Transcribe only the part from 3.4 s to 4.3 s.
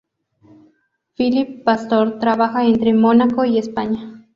y España.